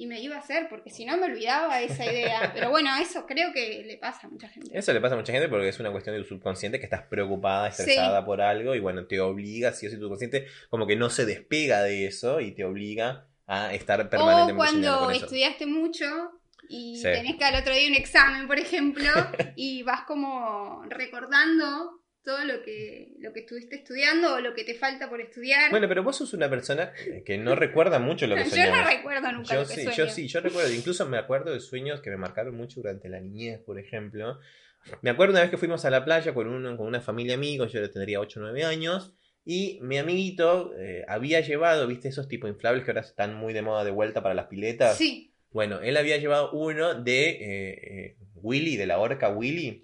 [0.00, 2.52] y me iba a hacer, porque si no me olvidaba esa idea.
[2.54, 4.70] Pero bueno, eso creo que le pasa a mucha gente.
[4.78, 7.02] Eso le pasa a mucha gente porque es una cuestión de tu subconsciente que estás
[7.02, 10.94] preocupada, estresada por algo y bueno, te obliga, si o si tu subconsciente como que
[10.94, 15.14] no se despega de eso y te obliga a estar O permanentemente soñando cuando con
[15.16, 15.24] eso.
[15.24, 16.04] estudiaste mucho
[16.68, 17.02] y Sí.
[17.02, 19.10] tenés que al otro día un examen, por ejemplo,
[19.56, 21.97] y vas como recordando
[22.28, 25.70] todo lo que, lo que estuviste estudiando o lo que te falta por estudiar.
[25.70, 26.92] Bueno, pero vos sos una persona
[27.24, 28.78] que no recuerda mucho lo que yo soñamos.
[28.80, 29.96] no recuerdo nunca Yo lo que sí, sueño.
[29.96, 33.18] yo sí, yo recuerdo, incluso me acuerdo de sueños que me marcaron mucho durante la
[33.20, 34.38] niñez, por ejemplo.
[35.00, 37.36] Me acuerdo una vez que fuimos a la playa con, un- con una familia de
[37.38, 39.14] amigos, yo tendría 8 o 9 años,
[39.44, 43.62] y mi amiguito eh, había llevado, viste, esos tipos inflables que ahora están muy de
[43.62, 44.98] moda de vuelta para las piletas.
[44.98, 47.38] Sí, Bueno, él había llevado uno de eh,
[47.82, 49.82] eh, Willy, de la orca Willy.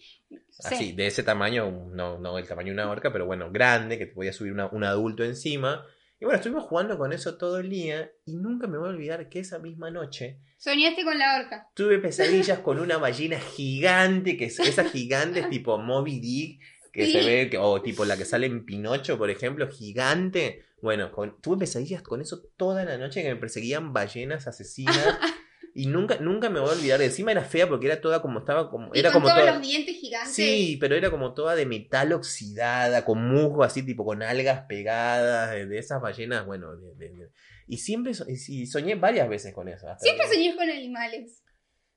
[0.64, 0.92] Así, sí.
[0.92, 4.12] de ese tamaño, no, no el tamaño de una orca, pero bueno, grande, que te
[4.14, 5.84] podía subir una- un adulto encima.
[6.20, 9.28] Y bueno, estuvimos jugando con eso todo el día y nunca me voy a olvidar
[9.28, 11.68] que esa misma noche soñaste con la horca.
[11.74, 11.98] tuve
[12.48, 17.12] pesadillas con una ballena gigante, que es esa gigante tipo Moby Dick, que Sí.
[17.12, 20.64] se ve, que, o tipo la que sale en Pinocho, por ejemplo, gigante.
[20.80, 24.94] Bueno, con- tuve pesadillas con eso toda la noche que me perseguían ballenas asesinas.
[25.76, 27.02] y nunca, nunca me voy a olvidar.
[27.02, 28.94] Encima era fea porque era toda como estaba como.
[28.94, 29.58] Y Era con como todos toda.
[29.58, 30.32] los dientes gigantes.
[30.34, 35.50] Sí, pero era como toda de metal oxidada, con musgo así, tipo con algas pegadas,
[35.52, 37.30] de, esas ballenas, bueno, de- de- de-
[37.66, 39.88] y siempre so- y soñé varias veces con eso.
[39.88, 41.42] hasta Siempre soñé con animales.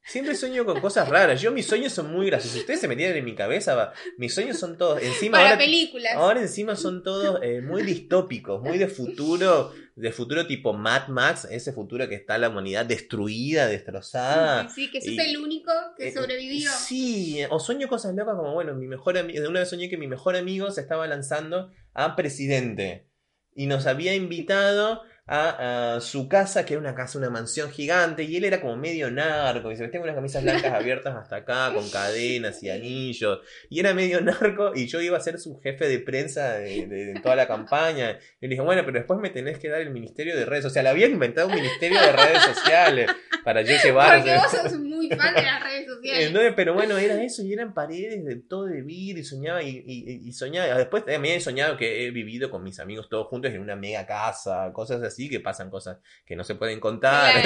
[0.07, 1.41] Siempre sueño con cosas raras.
[1.41, 2.53] Yo mis sueños son muy graciosos.
[2.53, 5.01] Si ustedes se metieran en mi cabeza, va, mis sueños son todos.
[5.01, 6.13] Encima Para ahora, películas.
[6.15, 11.45] ahora encima son todos eh, muy distópicos, muy de futuro, de futuro tipo Mad Max,
[11.51, 14.69] ese futuro que está la humanidad destruida, destrozada.
[14.69, 16.71] Sí, que sos y- el único que Eh, sobrevivió.
[16.71, 20.07] Sí, o sueño cosas locas como, bueno, mi mejor amigo, una vez soñé que mi
[20.07, 23.07] mejor amigo se estaba lanzando a presidente
[23.55, 28.23] y nos había invitado a, a su casa, que era una casa, una mansión gigante,
[28.23, 31.35] y él era como medio narco, y se vestía con unas camisas blancas abiertas hasta
[31.37, 35.59] acá, con cadenas y anillos, y era medio narco, y yo iba a ser su
[35.59, 38.17] jefe de prensa de, de- de toda la campaña.
[38.39, 40.91] Y le dije, bueno, pero después me tenés que dar el ministerio de redes sociales.
[40.91, 43.11] Había inventado un ministerio de redes sociales
[43.43, 44.17] para yo llevar.
[44.19, 46.27] Porque vos sos muy fan de las redes sociales.
[46.27, 49.83] Entonces, pero bueno, era eso, y eran paredes de todo de vidrio, y soñaba, y,
[49.85, 50.77] y- y soñaba.
[50.77, 54.05] Después también he soñado que he vivido con mis amigos todos juntos en una mega
[54.05, 57.43] casa, cosas así, que pasan cosas que no se pueden contar,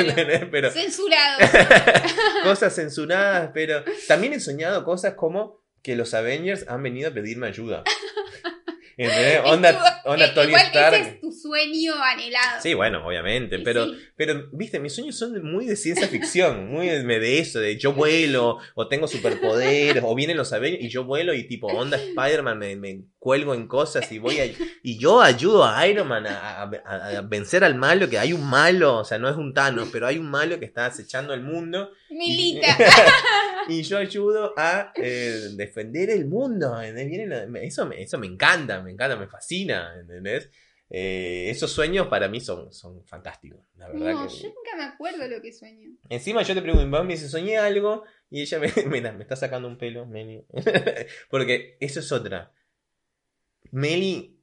[0.52, 1.40] pero Censurado.
[2.44, 7.48] cosas censuradas, pero también he soñado cosas como que los Avengers han venido a pedirme
[7.48, 7.84] ayuda.
[9.04, 9.42] ¿Entendés?
[9.46, 10.96] Onda, onda eh, Tony igual Stark.
[10.96, 12.62] ese es tu sueño anhelado.
[12.62, 13.98] Sí, bueno, obviamente, pero, sí.
[14.16, 18.60] pero, viste, mis sueños son muy de ciencia ficción, muy de, eso, de yo vuelo,
[18.76, 22.76] o tengo superpoderes, o vienen los Avengers y yo vuelo y tipo onda Spider-Man, me,
[22.76, 24.46] me cuelgo en cosas y voy a,
[24.84, 28.34] y yo ayudo a Iron Man a, a- a- a vencer al malo, que hay
[28.34, 31.34] un malo, o sea, no es un Thanos, pero hay un malo que está acechando
[31.34, 32.78] el mundo, Milita.
[33.70, 39.16] y yo ayudo a eh, defender el mundo, eso, me, eso me encanta, me encanta,
[39.16, 40.50] me fascina, ¿entendés?
[40.94, 44.34] Eh, esos sueños para mí son, son fantásticos, la verdad No, que...
[44.34, 45.90] yo nunca me acuerdo lo que sueño.
[46.10, 49.24] Encima yo te pregunto, mi mamá me dice, soñé algo, y ella me, mira, me
[49.24, 50.46] está sacando un pelo, Meli.
[51.30, 52.52] Porque eso es otra.
[53.72, 54.38] Meli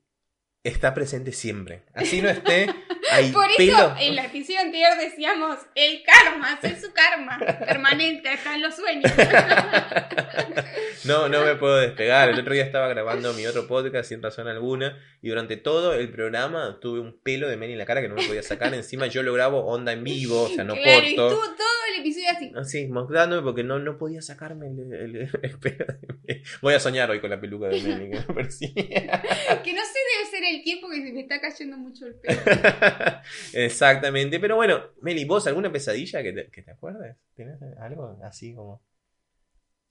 [0.63, 1.83] está presente siempre.
[1.93, 2.69] Así no esté,
[3.33, 3.95] Por eso pelo.
[3.99, 9.13] en la episodio anterior decíamos el karma, es su karma permanente, está en los sueños.
[11.05, 12.29] No, no me puedo despegar.
[12.29, 16.11] El otro día estaba grabando mi otro podcast sin razón alguna y durante todo el
[16.11, 18.73] programa tuve un pelo de Meli en la cara que no me podía sacar.
[18.75, 21.29] Encima yo lo grabo onda en vivo, o sea, no claro, y corto.
[21.41, 22.53] estuvo todo el episodio así.
[22.57, 26.43] Así, mostrándome porque no, no podía sacarme el, el- el pelo de Meli.
[26.63, 28.69] Voy a soñar hoy con la peluca de Meli, que me parecía.
[29.65, 32.41] Que no sé, debe ser el tiempo que se me está cayendo mucho el pelo.
[33.53, 37.17] Exactamente, pero bueno, Meli, ¿vos alguna pesadilla que te, que te acuerdes?
[37.35, 38.83] ¿Tienes algo así como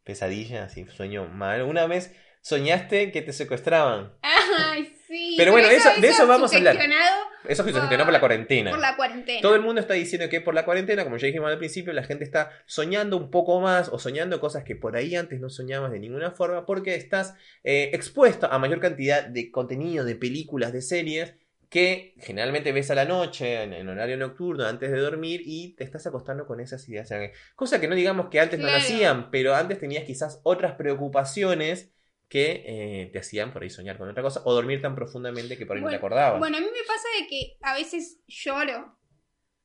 [0.07, 1.61] pesadilla, así, sueño mal?
[1.61, 4.13] Una vez soñaste que te secuestraban.
[4.21, 5.35] Ay, sí.
[5.37, 6.75] Pero bueno, eso- de eso vamos a hablar.
[6.75, 8.71] sugestionado Eso que se gestionó por la cuarentena.
[8.71, 9.41] Por la cuarentena.
[9.41, 12.03] Todo el mundo está diciendo que por la cuarentena, como ya dijimos al principio, la
[12.03, 15.91] gente está soñando un poco más o soñando cosas que por ahí antes no soñabas
[15.91, 20.81] de ninguna forma porque estás eh, expuesto a mayor cantidad de contenido, de películas, de
[20.81, 21.35] series
[21.69, 25.83] que generalmente ves a la noche, en, en horario nocturno, antes de dormir y te
[25.83, 27.09] estás acostando con esas ideas.
[27.55, 31.93] Cosa que no digamos que antes no lo hacían, pero antes tenías quizás otras preocupaciones
[32.29, 35.65] que eh, te hacían por ahí soñar con otra cosa o dormir tan profundamente que
[35.65, 36.39] por ahí no te acordabas.
[36.39, 38.97] Bueno, a mí me pasa de que a veces lloro.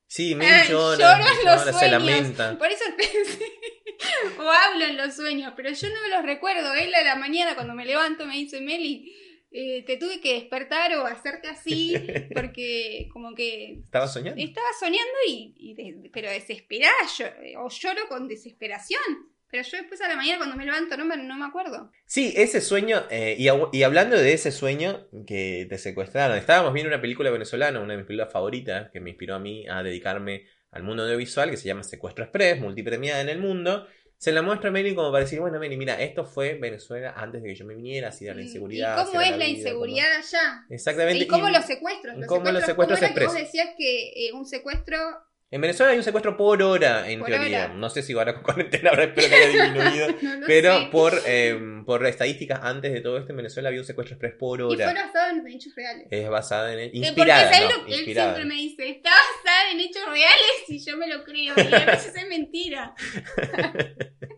[0.06, 2.02] Sí, Ay, llora, lloro en los llora, se sueños.
[2.02, 2.58] lamenta.
[2.58, 2.84] Por eso
[4.38, 6.74] o hablo en los sueños, pero yo no me los recuerdo.
[6.74, 9.12] Él a la mañana cuando me levanto me dice, Meli,
[9.52, 11.94] eh, te tuve que despertar o hacerte así
[12.34, 14.42] porque como que Estaba soñando.
[14.42, 19.02] estaba soñando y, y de- pero desesperada yo- o lloro con desesperación.
[19.50, 21.92] Pero yo después a la mañana cuando me levanto no me, no me acuerdo.
[22.06, 26.88] Sí, ese sueño, eh, y, y hablando de ese sueño que te secuestraron, estábamos viendo
[26.88, 30.46] una película venezolana, una de mis películas favoritas, que me inspiró a mí a dedicarme
[30.70, 33.86] al mundo audiovisual, que se llama Secuestro Express, multipremiada en el mundo.
[34.22, 37.42] Se la muestra a Meli como para decir, bueno, Meli, mira, esto fue Venezuela antes
[37.42, 38.94] de que yo me viniera, así era la ¿Y inseguridad.
[39.04, 40.38] cómo así es la vida, inseguridad allá?
[40.62, 41.24] cómo- Exactamente.
[41.24, 42.16] ¿Y cómo y- los secuestros?
[42.18, 44.96] Los cómo los secuestros, secuestros ¿cómo era que vos decías que eh, un secuestro
[45.52, 47.64] En Venezuela hay un secuestro por hora, en Por teoría.
[47.66, 47.74] hora.
[47.74, 50.08] No sé si ahora con cuarentena habrá, espero que haya disminuido.
[50.40, 50.88] no Pero sé.
[50.90, 54.60] por, eh, por estadísticas, antes de todo esto, en Venezuela había un secuestro express por
[54.60, 54.92] Y fue hora.
[55.06, 56.06] basado en hechos reales.
[56.10, 56.78] Es basada en...
[56.78, 58.88] Eh, Inspirada, Porque ¿sabes no, lo que él siempre me dice?
[58.88, 61.54] Está basada en hechos reales y yo me lo creo.
[61.54, 62.94] Y a veces es mentira.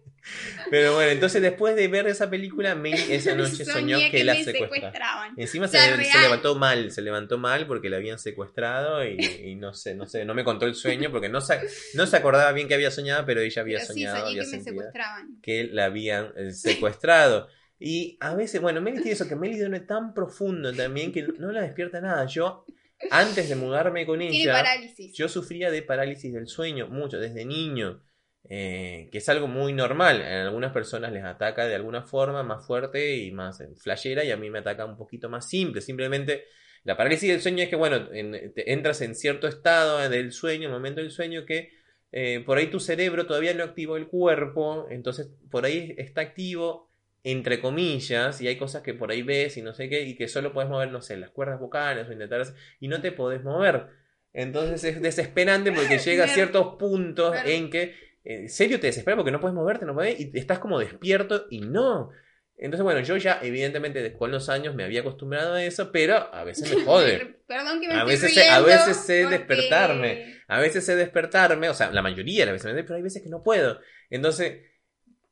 [0.71, 5.35] Pero bueno, entonces después de ver esa película, Meli esa noche soñó que, la secuestraban.
[5.37, 9.57] Encima O sea, se, levantó mal, se levantó mal porque la habían secuestrado y, y
[9.57, 11.61] no sé, no sé, no me contó el sueño porque no se,
[11.95, 14.43] no se acordaba bien que había soñado, pero ella había Pero sí, soñado, soñé había
[14.43, 15.41] que me sentido secuestraban.
[15.43, 17.49] que la habían eh, secuestrado.
[17.79, 21.53] Y a veces, bueno, Meli tiene eso, que Meli duerme tan profundo también que no
[21.53, 22.25] la despierta nada.
[22.27, 22.65] Yo,
[23.11, 24.65] antes de mudarme con ella,
[25.13, 28.01] yo sufría de parálisis del sueño mucho, desde niño,
[28.49, 30.21] eh, que es algo muy normal.
[30.21, 34.37] En algunas personas les ataca de alguna forma más fuerte y más flashera, y a
[34.37, 35.81] mí me ataca un poquito más simple.
[35.81, 36.45] Simplemente
[36.85, 40.69] la parálisis del sueño es que, bueno, en- te entras en cierto estado del sueño,
[40.71, 41.71] momento del sueño, que
[42.13, 46.89] eh, por ahí tu cerebro todavía no activó el cuerpo, entonces por ahí está activo.
[47.27, 50.29] Entre comillas, y hay cosas que por ahí ves y no sé qué, y que
[50.29, 53.43] solo puedes mover, no sé, las cuerdas vocales o intentar hacer- y no te podés
[53.43, 53.87] mover.
[54.35, 59.31] Entonces es desesperante porque llega a ciertos puntos en que en serio te desespera porque
[59.31, 62.11] no puedes moverte, no puedes, y estás como despierto y no.
[62.57, 66.45] Entonces, bueno, yo ya evidentemente con los años me había acostumbrado a eso, pero a
[66.45, 67.39] veces me jode.
[67.47, 70.35] Perdón que me A veces sé- a veces sé porque- despertarme.
[70.47, 73.29] A veces sé despertarme, o sea, la mayoría de las veces, pero hay veces que
[73.29, 73.81] no puedo.
[74.11, 74.61] Entonces,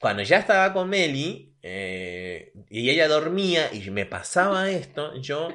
[0.00, 5.48] cuando ya estaba con Meli eh, y ella dormía y me pasaba esto, yo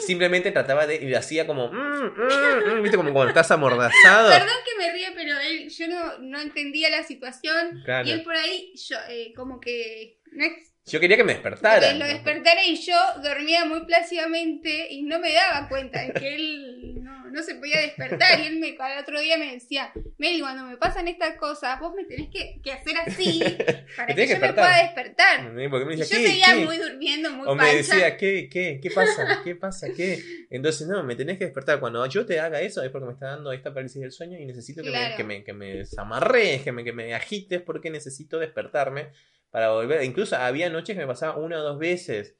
[0.00, 4.28] simplemente trataba de, y hacía como, mm, mm, mm, viste, como cuando estás amordazado.
[4.30, 7.82] Perdón que me ríe, pero él, yo no, no entendía la situación.
[7.84, 8.08] Claro.
[8.08, 10.20] Y él por ahí, yo, eh, como que.
[10.32, 11.92] No es- Yo quería que me despertara.
[11.92, 16.34] que lo despertara y yo dormía muy plácidamente y no me daba cuenta de que
[16.36, 18.38] él no, no se podía despertar.
[18.40, 21.92] Y él me, al otro día me decía: Meli, cuando me pasan estas cosas, vos
[21.94, 23.40] me tenés que, que hacer así
[23.96, 25.52] para Me que tenés yo que me pueda despertar.
[25.52, 26.28] Me Y decía, yo ¿qué?
[26.28, 26.64] seguía ¿Qué?
[26.64, 27.76] muy durmiendo, muy O me pancha.
[27.76, 29.40] decía, ¿qué, qué, qué pasa?
[29.42, 29.88] ¿Qué pasa?
[29.94, 30.22] ¿Qué?
[30.50, 31.80] Entonces, no, me tenés que despertar.
[31.80, 34.46] Cuando yo te haga eso es porque me está dando esta parálisis del sueño y
[34.46, 35.16] necesito que, me, Claro.
[35.16, 39.08] que, me, que me desamarres, que me, que me agites porque necesito despertarme
[39.56, 40.04] para volver.
[40.04, 42.36] Incluso había noches que me pasaba una o dos veces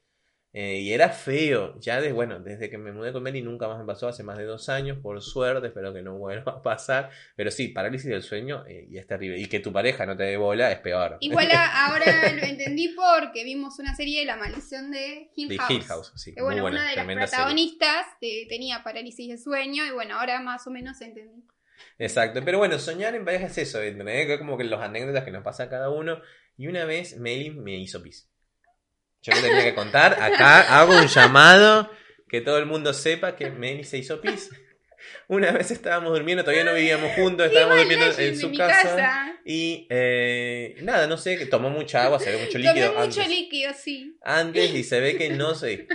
[0.53, 1.75] eh, y era feo.
[1.79, 4.37] Ya, de, bueno, desde que me mudé con Meli nunca más me pasó, hace más
[4.37, 7.09] de dos años, por suerte, espero que no vuelva a pasar.
[7.35, 9.39] Pero sí, parálisis del sueño eh, y es terrible.
[9.39, 11.17] Y que tu pareja no te dé bola es peor.
[11.21, 15.57] Igual a- ahora lo entendí porque vimos una serie de La Maldición de Hill de
[15.57, 15.71] House.
[15.71, 16.35] Hill House, sí.
[16.35, 20.39] Que bueno, buena, una de las protagonistas eh, tenía parálisis de sueño y bueno, ahora
[20.39, 21.47] más o menos entendí.
[21.99, 24.37] Exacto, pero bueno, soñar en pareja es eso, ¿entendés?
[24.37, 26.21] Como que los anécdotas que nos pasa a cada uno.
[26.57, 28.29] Y una vez Meli me hizo pis.
[29.21, 31.89] Yo no tenía que contar, acá hago un llamado
[32.29, 34.49] que todo el mundo sepa que Meli se hizo pis.
[35.27, 39.37] Una vez estábamos durmiendo, todavía no vivíamos juntos, estábamos durmiendo en su mi casa.
[39.45, 43.29] Y eh, nada, no sé, tomó mucha agua, se ve mucho Tomé líquido mucho antes.
[43.29, 44.17] líquido, sí.
[44.23, 45.87] antes y se ve que no se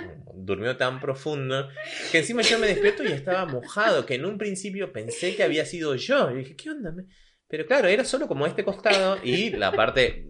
[0.45, 1.69] durmió tan profundo
[2.11, 5.65] que encima yo me despierto y estaba mojado, que en un principio pensé que había
[5.65, 6.31] sido yo.
[6.31, 6.95] Y dije, ¿qué onda?
[7.49, 10.29] Pero claro, era solo como este costado y la parte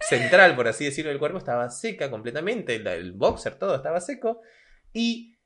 [0.00, 4.40] central, por así decirlo, del cuerpo estaba seca completamente, el, boxer, todo estaba seco
[4.92, 5.36] y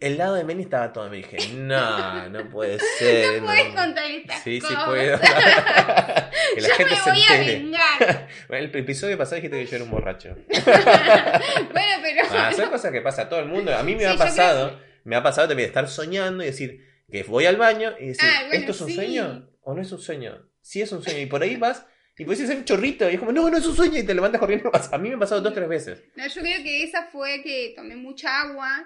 [0.00, 1.08] el lado de Meni estaba todo.
[1.10, 3.40] Me dije, no, no puede ser.
[3.42, 5.18] No puedes contar estas Sí, sí puedo.
[6.54, 7.58] que la Yo gente me se voy a entere.
[7.58, 8.28] vengar.
[8.48, 10.36] Bueno, el episodio pasado dijiste que yo era un borracho.
[10.48, 12.22] bueno, pero.
[12.30, 13.74] Ah, son cosas que pasa a todo el mundo.
[13.76, 17.22] A mí me Sí, ha pasado, me ha pasado también estar soñando y decir que
[17.24, 18.94] voy al baño y decir, Ah, bueno, ¿esto es un sí.
[18.94, 20.48] sueño o no es un sueño?
[20.60, 21.20] Sí es un sueño.
[21.20, 23.66] Y por ahí vas y puedes hacer un chorrito y es como, no, no es
[23.66, 24.70] un sueño y te levantas corriendo.
[24.92, 26.02] A mí me ha pasado dos, tres veces.
[26.16, 28.84] No, yo creo que esa fue que tomé mucha agua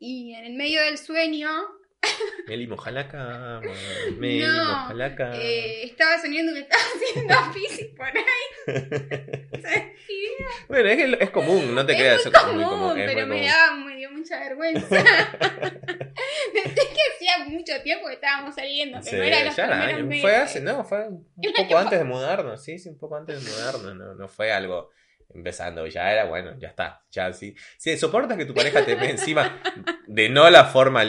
[0.00, 1.48] y en el medio del sueño
[2.48, 3.60] Meli, moja la cama.
[4.18, 5.36] Meli, No, moja la cama.
[5.36, 9.86] eh, estaba soñando que estaba haciendo pis por ahí.
[10.68, 12.24] Bueno, es, que es común, no te es creas.
[12.24, 13.58] muy es común, muy común, es pero muy me común.
[13.60, 14.88] daba, me dio mucha vergüenza.
[14.88, 19.94] Pensé que hacía mucho tiempo que estábamos saliendo, que Sí, no era los ya primeros
[19.94, 20.06] año.
[20.06, 20.22] meses.
[20.22, 23.50] Fue hace, no, fue un poco antes de mudarnos, sí, sí, un poco antes de
[23.50, 24.90] mudarnos, no, no fue algo
[25.34, 27.54] empezando, ya era bueno, ya está, ya sí.
[27.78, 29.60] Si soportas que tu pareja te ve encima
[30.06, 31.04] de no la forma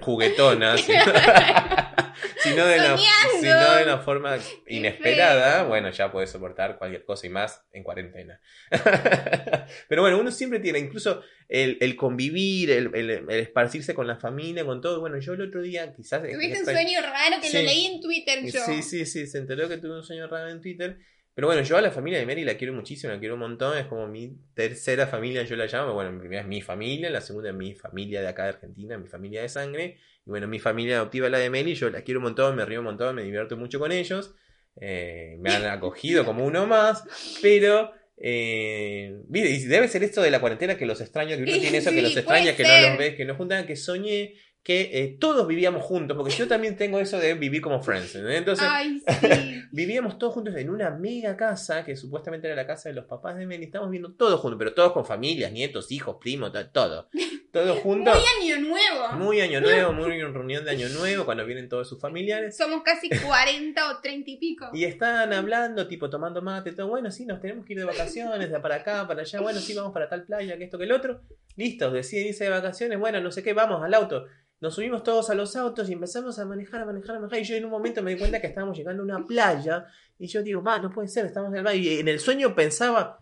[0.00, 0.98] juguetona, sino,
[2.42, 3.40] sino de, la, Soñando.
[3.40, 4.36] sino de una forma
[4.66, 8.40] inesperada, bueno, ya puedes soportar cualquier cosa y más en cuarentena.
[9.88, 14.16] Pero bueno, uno siempre tiene, incluso el, el convivir, el, el- el esparcirse con la
[14.16, 15.00] familia, con todo.
[15.00, 16.22] Bueno, yo el otro día quizás...
[16.22, 17.56] Tuviste un sueño raro que Sí.
[17.58, 18.60] lo leí en Twitter yo.
[18.64, 20.98] Sí, sí, sí, se enteró que tuve un sueño raro en Twitter.
[21.34, 23.78] Pero bueno, yo a la familia de Mary la quiero muchísimo, la quiero un montón,
[23.78, 25.94] es como mi tercera familia, yo la llamo.
[25.94, 28.98] Bueno, mi primera es mi familia, la segunda es mi familia de acá de Argentina,
[28.98, 29.96] mi familia de sangre.
[30.26, 32.80] Y bueno, mi familia adoptiva la de Mary, yo la quiero un montón, me río
[32.80, 34.34] un montón, me divierto mucho con ellos.
[34.80, 37.04] Eh, me han acogido como uno más,
[37.40, 37.92] pero...
[38.24, 41.78] Eh, y debe ser esto de la cuarentena que los extraño, que uno Sí, tiene
[41.78, 45.16] eso, que los extraña, que no los ves, que no juntan, que soñé que eh,
[45.18, 48.14] todos vivíamos juntos, porque yo también tengo eso de vivir como friends.
[48.14, 49.62] Entonces, Ay, sí.
[49.72, 53.36] vivíamos todos juntos en una mega casa, que supuestamente era la casa de los papás
[53.36, 53.64] de Meli.
[53.64, 57.08] Estábamos viendo todos juntos, pero todos con familias, nietos, hijos, primos, to- todo.
[57.52, 58.14] Todos juntos.
[58.14, 59.12] Muy año nuevo.
[59.18, 62.56] Muy año nuevo, muy reunión de año nuevo, cuando vienen todos sus familiares.
[62.56, 64.70] Somos casi 40 o 30 y pico.
[64.72, 68.50] Y están hablando, tipo tomando mate, todo, bueno, sí, nos tenemos que ir de vacaciones,
[68.50, 70.92] de para acá, para allá, bueno, sí, vamos para tal playa, que esto, que el
[70.92, 71.20] otro.
[71.56, 74.24] Listo, deciden irse de vacaciones, bueno, no sé qué, vamos al auto.
[74.60, 77.40] Nos subimos todos a los autos y empezamos a manejar, a manejar, a manejar.
[77.40, 79.86] Y yo en un momento me di cuenta que estábamos llegando a una playa.
[80.18, 81.74] Y yo digo, va, no puede ser, estamos en el mar.
[81.74, 83.21] Y en el sueño pensaba,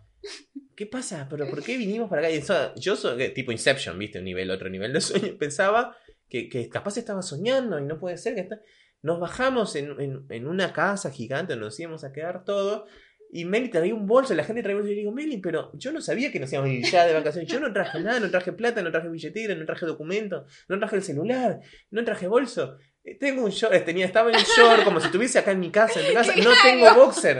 [0.75, 1.27] ¿qué pasa?
[1.29, 2.31] ¿Pero por qué vinimos para acá?
[2.31, 4.19] Y eso, yo soy tipo Inception, ¿viste?
[4.19, 5.37] Un nivel, otro nivel de sueño.
[5.37, 5.95] Pensaba
[6.29, 8.59] que, que capaz estaba soñando y no puede ser que está...
[9.03, 12.89] Nos bajamos en, en, en una casa gigante nos íbamos a quedar todos.
[13.33, 14.91] Y Meli traía un bolso, la gente traía un bolso.
[14.91, 17.13] Y yo digo, Meli, pero yo no sabía que nos íbamos a ir ya de
[17.13, 17.49] vacaciones.
[17.49, 20.97] Yo no traje nada, no traje plata, no traje billetera, no traje documento, no traje
[20.97, 22.77] el celular, no traje bolso.
[23.03, 25.61] Eh, Tengo un short, eh, tenía, estaba en el short como si estuviese acá en
[25.61, 26.33] mi casa, en mi casa.
[26.35, 27.39] No tengo boxer.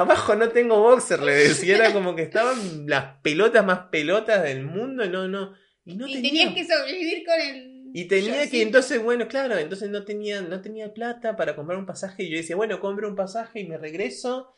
[0.00, 1.76] Abajo no tengo boxer, le decía.
[1.76, 5.06] Era como que estaban las pelotas más pelotas del mundo.
[5.08, 5.54] No, no.
[5.84, 6.30] Y no y tenía.
[6.30, 7.76] tenías que sobrevivir con el.
[7.94, 11.86] Y tenía que, entonces, bueno, claro, entonces no tenía, no tenía plata para comprar un
[11.86, 12.24] pasaje.
[12.24, 14.52] Y yo decía, bueno, compro un pasaje y me regreso.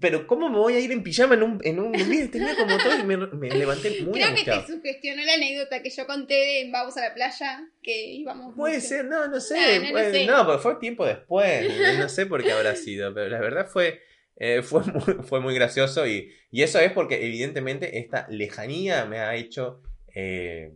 [0.00, 1.58] Pero, ¿cómo me voy a ir en pijama en un.
[1.64, 1.92] En un
[2.30, 4.60] tenía como todo y me, me levanté muy Creo que angustiado.
[4.66, 8.54] te sugestionó la anécdota que yo conté de Vamos a la playa, que íbamos.
[8.54, 8.86] Puede mucho.
[8.88, 9.58] ser, no, no sé.
[9.58, 10.26] Ah, no lo puede- sé.
[10.26, 11.98] no, porque fue tiempo después.
[11.98, 14.00] No sé por qué habrá sido, pero la verdad fue,
[14.36, 19.18] eh, fue, muy, fue muy gracioso y, y eso es porque evidentemente esta lejanía me
[19.20, 19.82] ha hecho
[20.14, 20.72] eh,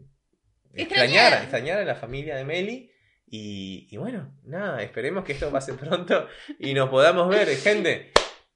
[0.74, 1.78] extrañar, Extrañar.
[1.78, 2.90] a la familia de Meli.
[3.28, 8.12] Y, y bueno, nada, esperemos que esto pase pronto y nos podamos ver, gente.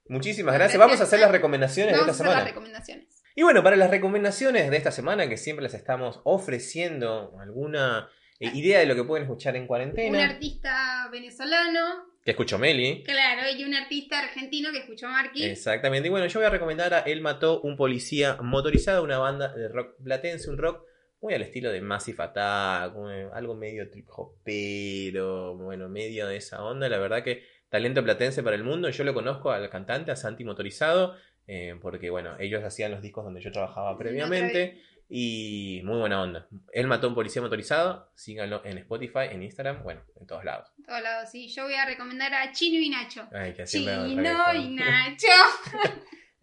[0.08, 0.78] Muchísimas gracias.
[0.78, 2.48] Vamos a hacer las recomendaciones Vamos de a esta las semana.
[2.48, 3.22] recomendaciones.
[3.36, 8.08] Y bueno, para las recomendaciones de esta semana, que siempre les estamos ofreciendo alguna
[8.40, 13.02] eh, idea de lo que pueden escuchar en Un cuarentena, artista venezolano, que escuchó Meli.
[13.04, 15.44] claro, y un artista argentino que escuchó Marky.
[15.44, 16.08] Exactamente.
[16.08, 19.68] Y bueno, yo voy a recomendar a Él Mató un Policía Motorizado, una banda de
[19.68, 20.84] rock platense, un rock
[21.22, 26.62] muy al estilo de Massive Attack, un- algo medio trip hopero, bueno, medio de esa
[26.64, 26.88] onda.
[26.88, 28.88] La verdad que talento platense para el mundo.
[28.90, 33.24] Yo lo conozco al cantante, a Santi Motorizado, eh, porque bueno, ellos hacían los discos
[33.24, 34.80] donde yo trabajaba previamente.
[35.12, 36.46] Y muy buena onda.
[36.72, 38.12] Él mató a un policía motorizado.
[38.14, 40.70] Síganlo en Spotify, en Instagram, bueno, en todos lados.
[40.78, 41.48] En todos lados, sí.
[41.48, 43.28] Yo voy a recomendar a Chino y Nacho.
[43.32, 45.26] Ay, que Chino y Nacho.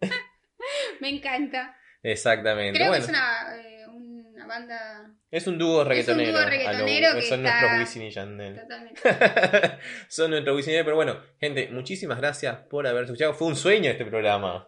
[1.00, 1.76] Me encanta.
[2.02, 2.78] Exactamente.
[2.78, 3.77] Creo bueno, que es una, eh, una
[4.48, 6.30] banda es un dúo reggaetonero.
[6.32, 8.60] dúo a lo- reggaetonero que son está- nuestros Wisin y Yandel.
[8.60, 9.00] totalmente.
[10.08, 10.84] son nuestros Wisin y Yandel.
[10.86, 13.34] Pero bueno, gente, muchísimas gracias por haber escuchado.
[13.34, 14.66] Fue un sueño este programa.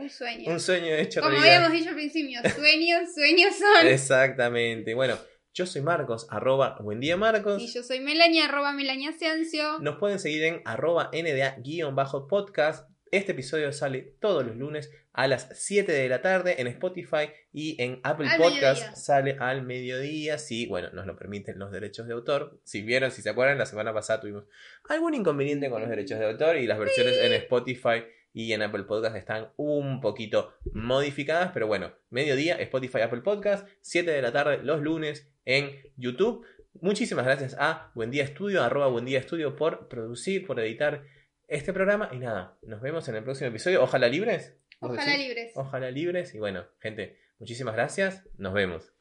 [0.00, 0.50] Un sueño.
[0.50, 1.56] un sueño hecho Como realidad.
[1.56, 3.86] habíamos dicho al principio, sueños, sueños son.
[3.86, 4.94] Exactamente.
[4.94, 5.16] Bueno,
[5.54, 7.60] yo soy Marcos, arroba buen día Marcos.
[7.62, 9.78] Y yo soy Melania, arroba Melania Ciancio.
[9.80, 12.88] Nos pueden seguir en arroba nda-podcast.
[13.10, 17.82] Este episodio sale todos los lunes a las 7 de la tarde en Spotify y
[17.82, 18.96] en Apple Al Podcast mediodía.
[18.96, 20.38] sale al mediodía.
[20.38, 22.60] Si, bueno, nos lo permiten los derechos de autor.
[22.64, 24.44] Si vieron, si se acuerdan, la semana pasada tuvimos
[24.88, 28.84] algún inconveniente con los derechos de autor y las versiones en Spotify y en Apple
[28.84, 31.50] Podcast están un poquito modificadas.
[31.52, 36.44] Pero bueno, mediodía, Spotify, Apple Podcast, 7 de la tarde los lunes en YouTube.
[36.80, 41.02] Muchísimas gracias a Buen Día Estudio, arroba Buen Día Estudio por producir, por editar
[41.48, 42.10] este programa.
[42.12, 43.82] Y nada, nos vemos en el próximo episodio.
[43.82, 44.56] Ojalá libres.
[44.80, 45.26] ¿Vos Ojalá decís?
[45.26, 45.52] libres.
[45.56, 46.34] Ojalá libres.
[46.34, 48.28] Y bueno, gente, muchísimas gracias.
[48.36, 48.92] Nos vemos.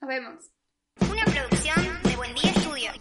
[0.00, 0.44] Nos vemos.
[1.10, 2.92] Una producción de Buen Día Estudio.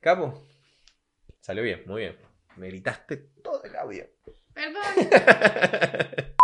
[0.00, 0.42] Capo.
[1.40, 2.16] Salió bien, muy bien.
[2.56, 4.06] Me gritaste todo el audio.
[4.54, 4.82] Perdón.